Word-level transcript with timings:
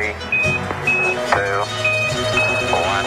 Three, 0.00 0.14
two, 1.30 1.60
one. 2.72 3.04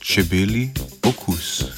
Čebeli 0.00 0.72
okus. 1.04 1.71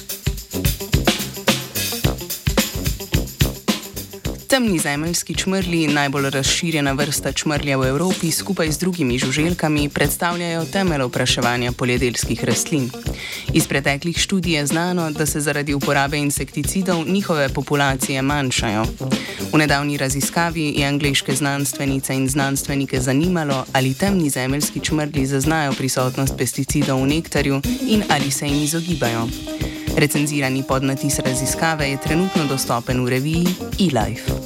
Temni 4.55 4.79
zemeljski 4.79 5.35
čmrli, 5.35 5.87
najbolj 5.87 6.29
razširjena 6.29 6.91
vrsta 6.91 7.31
čmrlja 7.31 7.77
v 7.77 7.87
Evropi, 7.87 8.31
skupaj 8.31 8.71
z 8.71 8.77
drugimi 8.79 9.17
žuželkami, 9.19 9.89
predstavljajo 9.89 10.65
temelj 10.71 11.01
opraševanja 11.01 11.71
poljedelskih 11.71 12.43
rastlin. 12.43 12.87
Iz 13.53 13.67
preteklih 13.67 14.17
študij 14.17 14.55
je 14.55 14.65
znano, 14.65 15.11
da 15.11 15.25
se 15.25 15.41
zaradi 15.41 15.73
uporabe 15.73 16.17
insekticidov 16.17 17.03
njihove 17.07 17.49
populacije 17.49 18.21
manjšajo. 18.21 18.85
V 19.53 19.57
nedavni 19.57 19.97
raziskavi 19.97 20.73
je 20.77 20.87
angliške 20.87 21.35
znanstvenice 21.35 22.15
in 22.15 22.29
znanstvenike 22.29 23.01
zanimalo, 23.01 23.65
ali 23.73 23.93
temni 23.93 24.29
zemeljski 24.29 24.79
čmrli 24.79 25.25
zaznajo 25.25 25.73
prisotnost 25.73 26.33
pesticidov 26.37 27.03
v 27.03 27.07
nektarju 27.07 27.61
in 27.87 28.03
ali 28.09 28.31
se 28.31 28.47
jim 28.47 28.63
izogibajo. 28.63 29.27
Recenzirani 29.97 30.63
podnatis 30.67 31.19
raziskave 31.19 31.89
je 31.89 31.97
trenutno 31.97 32.45
dostopen 32.49 33.05
v 33.05 33.09
reviji 33.09 33.47
eLife. 33.79 34.44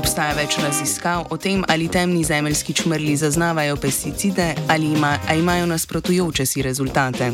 Obstaja 0.00 0.32
več 0.32 0.54
raziskav 0.56 1.26
o 1.28 1.36
tem, 1.36 1.60
ali 1.68 1.84
temni 1.92 2.22
zemeljski 2.24 2.72
čmrli 2.78 3.16
zaznavajo 3.20 3.76
pesticide 3.76 4.54
ali 4.72 4.86
ima, 4.94 5.10
imajo 5.36 5.66
nasprotujoče 5.66 6.46
si 6.46 6.62
rezultate. 6.62 7.28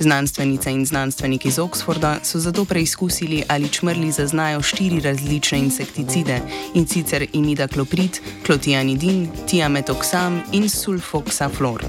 Znanstvenice 0.00 0.72
in 0.72 0.86
znanstveniki 0.86 1.48
iz 1.48 1.58
Oxforda 1.60 2.14
so 2.24 2.40
zato 2.40 2.64
preizkusili, 2.64 3.42
ali 3.48 3.68
čmrli 3.68 4.12
zaznajo 4.12 4.62
štiri 4.62 5.00
različne 5.04 5.58
insekticide 5.58 6.40
in 6.74 6.88
sicer 6.88 7.26
imidakloprid, 7.32 8.20
klotianidin, 8.46 9.28
tiametoxam 9.50 10.40
in 10.52 10.70
sulfoxaflor, 10.72 11.84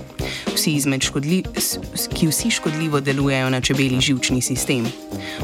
vsi 0.55 0.81
škodli, 1.01 1.43
ki 2.13 2.27
vsi 2.27 2.51
škodljivo 2.51 2.99
delujejo 2.99 3.49
na 3.49 3.61
čebeli 3.61 4.01
živčni 4.01 4.41
sistem. 4.41 4.87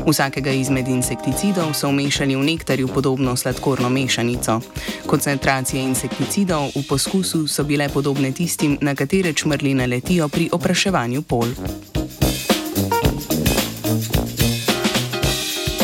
Vsakega 0.07 0.51
izmed 0.51 0.87
insekticidov 0.87 1.73
so 1.73 1.89
umešali 1.89 2.35
v 2.35 2.43
nektarju 2.43 2.87
podobno 2.87 3.35
sladkorno 3.35 3.89
mešanico. 3.89 4.61
Koncentracije 5.05 5.83
insekticidov 5.83 6.71
v 6.75 6.83
poskusu 6.89 7.47
so 7.47 7.63
bile 7.63 7.89
podobne 7.89 8.31
tistim, 8.31 8.77
na 8.81 8.95
katere 8.95 9.33
čmrli 9.33 9.73
naletijo 9.73 10.29
pri 10.29 10.49
opraševanju 10.51 11.21
pol. 11.21 11.47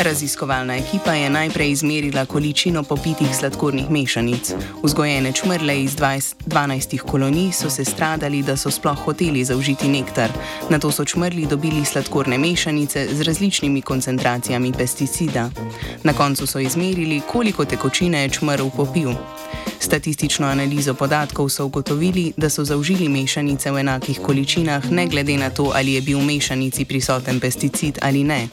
Raziskovalna 0.10 0.76
ekipa 0.76 1.14
je 1.14 1.30
najprej 1.30 1.72
izmerila 1.72 2.26
količino 2.26 2.84
popitih 2.84 3.36
sladkornih 3.36 3.92
mešanic. 3.92 4.54
Vzgojene 4.84 5.32
čmrle 5.32 5.84
iz 5.84 5.96
20, 5.96 6.34
12 6.46 6.98
kolonij 6.98 7.52
so 7.52 7.70
se 7.70 7.86
stradali, 7.86 8.42
da 8.42 8.58
so 8.58 8.72
sploh 8.72 8.98
hoteli 9.06 9.46
zaužiti 9.46 9.88
nektar. 9.88 10.32
Na 10.70 10.80
to 10.80 10.92
so 10.92 11.06
čmrli 11.06 11.46
dobili 11.46 11.86
sladkorne 11.86 12.38
mešanice 12.38 13.08
z 13.12 13.22
različnimi 13.22 13.82
koncentracijami 13.82 14.74
pesticida. 14.74 15.50
Na 16.04 16.14
koncu 16.14 16.48
so 16.48 16.60
izmerili, 16.60 17.22
koliko 17.32 17.66
tekočine 17.66 18.22
je 18.22 18.30
čmrl 18.30 18.70
popil. 18.70 19.14
Statistično 19.90 20.48
analizo 20.48 20.94
podatkov 20.94 21.50
so 21.50 21.66
ugotovili, 21.66 22.34
da 22.38 22.50
so 22.50 22.64
zaužili 22.64 23.10
mešanice 23.10 23.72
v 23.72 23.80
enakih 23.80 24.20
količinah, 24.22 24.92
ne 24.92 25.08
glede 25.08 25.38
na 25.38 25.50
to, 25.50 25.72
ali 25.76 25.94
je 25.94 26.02
bil 26.02 26.20
v 26.20 26.26
mešanici 26.26 26.86
prisoten 26.86 27.40
pesticid 27.40 27.98
ali 28.02 28.24
ne. 28.24 28.48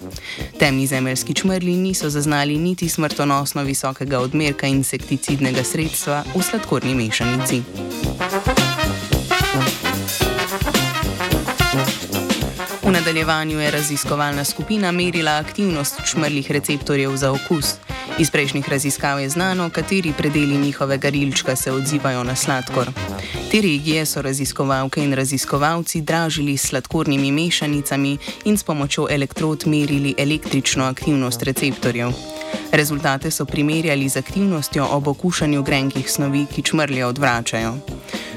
Temni 0.58 0.86
zemeljski 0.86 1.34
čmrli 1.34 1.76
niso 1.76 2.10
zaznali 2.10 2.58
niti 2.58 2.88
smrtonosno 2.88 3.62
visokega 3.62 4.18
odmerka 4.18 4.66
insekticidnega 4.66 5.64
sredstva 5.64 6.24
v 6.34 6.42
sladkorni 6.42 6.94
mešanici. 6.94 7.62
V 12.82 12.90
nadaljevanju 12.90 13.60
je 13.60 13.70
raziskovalna 13.70 14.44
skupina 14.44 14.92
merila 14.92 15.36
aktivnost 15.36 16.00
čmrlih 16.10 16.50
receptorjev 16.50 17.16
za 17.16 17.32
okus. 17.32 17.85
Iz 18.18 18.30
prejšnjih 18.30 18.68
raziskav 18.68 19.20
je 19.20 19.28
znano, 19.28 19.70
kateri 19.70 20.12
predeli 20.18 20.58
njihovega 20.58 21.08
rilčka 21.08 21.56
se 21.56 21.72
odzivajo 21.72 22.24
na 22.24 22.36
sladkor. 22.36 22.90
Te 23.50 23.60
regije 23.60 24.06
so 24.06 24.22
raziskovalke 24.22 25.04
in 25.04 25.12
raziskovalci 25.12 26.00
dražili 26.00 26.56
s 26.56 26.68
sladkornimi 26.68 27.32
mešanicami 27.32 28.18
in 28.44 28.58
s 28.58 28.62
pomočjo 28.62 29.06
elektrod 29.10 29.62
merili 29.66 30.14
električno 30.18 30.84
aktivnost 30.84 31.42
receptorjev. 31.42 32.12
Rezultate 32.72 33.30
so 33.30 33.44
primerjali 33.44 34.08
z 34.08 34.16
aktivnostjo 34.16 34.88
ob 34.90 35.08
okušanju 35.08 35.62
grenkih 35.62 36.10
snovi, 36.10 36.46
ki 36.54 36.62
čmrlje 36.62 37.06
odvračajo. 37.06 37.74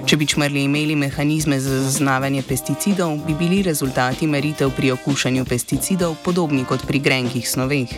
Če 0.09 0.17
bi 0.17 0.25
čmrli 0.25 0.63
imeli 0.65 0.95
mehanizme 0.97 1.59
za 1.61 1.75
zaznavanje 1.83 2.41
pesticidov, 2.41 3.11
bi 3.27 3.35
bili 3.37 3.59
rezultati 3.61 4.25
meritev 4.27 4.71
pri 4.73 4.89
okušanju 4.95 5.43
pesticidov 5.45 6.15
podobni 6.25 6.63
kot 6.65 6.81
pri 6.87 6.99
grenkih 6.99 7.45
snoveh. 7.45 7.93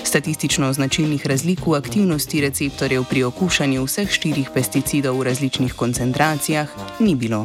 Statistično 0.00 0.72
značilnih 0.72 1.26
razlik 1.26 1.66
v 1.66 1.76
aktivnosti 1.76 2.40
receptorjev 2.40 3.04
pri 3.10 3.26
okušanju 3.28 3.84
vseh 3.84 4.08
štirih 4.08 4.48
pesticidov 4.54 5.20
v 5.20 5.28
različnih 5.28 5.76
koncentracijah 5.76 6.72
ni 7.00 7.12
bilo. 7.14 7.44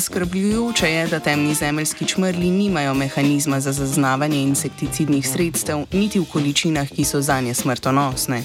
Zaskrbljujoče 0.00 0.90
je, 0.90 1.06
da 1.06 1.20
temni 1.20 1.54
zemeljski 1.54 2.06
čmrli 2.06 2.50
nimajo 2.50 2.94
mehanizma 2.94 3.60
za 3.60 3.72
zaznavanje 3.72 4.42
insekticidnih 4.42 5.28
sredstev, 5.28 5.84
niti 5.92 6.20
v 6.20 6.24
količinah, 6.32 6.88
ki 6.88 7.04
so 7.04 7.20
za 7.20 7.40
nje 7.40 7.54
smrtonosne. 7.54 8.42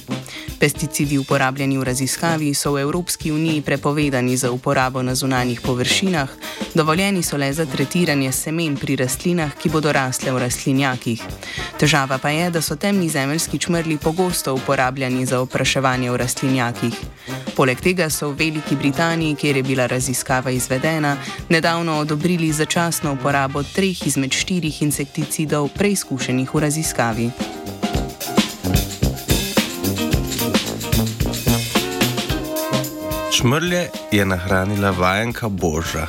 Pesticidi 0.60 1.18
uporabljeni 1.18 1.78
v 1.78 1.84
raziskavi 1.84 2.54
so 2.54 2.74
v 2.74 2.82
Evropski 2.82 3.32
uniji 3.32 3.62
prepovedani 3.62 4.38
za 4.38 4.52
uporabo 4.52 5.02
na 5.02 5.16
zunanjih 5.16 5.62
površinah, 5.62 6.30
dovoljeni 6.74 7.24
so 7.24 7.38
le 7.38 7.54
za 7.54 7.66
tretiranje 7.66 8.32
semen 8.32 8.76
pri 8.78 8.96
rastlinah, 8.96 9.56
ki 9.56 9.70
bodo 9.70 9.92
rasle 9.92 10.32
v 10.32 10.40
rastlinjakih. 10.40 11.24
Težava 11.76 12.18
pa 12.18 12.30
je, 12.30 12.50
da 12.50 12.62
so 12.62 12.76
temni 12.76 13.10
zemeljski 13.10 13.58
čmrli 13.60 13.98
pogosto 13.98 14.54
uporabljani 14.54 15.26
za 15.26 15.40
opraševanje 15.40 16.12
v 16.12 16.18
rastlinjakih. 16.18 16.96
Poleg 17.56 17.82
tega 17.84 18.08
so 18.10 18.30
v 18.30 18.38
Veliki 18.40 18.76
Britaniji, 18.76 19.36
kjer 19.36 19.58
je 19.58 19.64
bila 19.64 19.86
raziskava 19.86 20.52
izvedena, 20.52 21.18
nedavno 21.50 21.98
odobrili 22.00 22.52
začasno 22.52 23.14
uporabo 23.14 23.64
treh 23.64 24.08
izmed 24.08 24.32
štirih 24.32 24.82
insekticidov 24.82 25.68
preizkušenih 25.76 26.56
v 26.56 26.60
raziskavi. 26.60 27.30
Čmrlje 33.36 33.90
je 34.12 34.26
nahranila 34.26 34.92
vajenka 34.92 35.50
Boža. 35.50 36.08